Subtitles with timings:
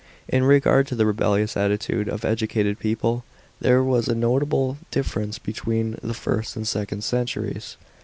[0.29, 0.37] §20.
[0.37, 3.23] In regard to the reliuious attitude of educated people
[3.59, 7.77] there was a notable difference between the first and second centuries.